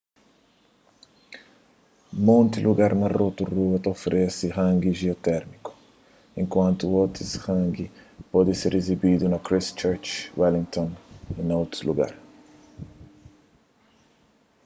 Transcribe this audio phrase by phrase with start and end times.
[2.27, 5.71] monti lugar na rotorua ta oferese hangi jiotérmiku
[6.39, 7.85] enkuantu otus hangi
[8.33, 10.07] pode ser izibidu na christchurch
[10.39, 10.89] wellington
[11.37, 12.11] y na otus lugar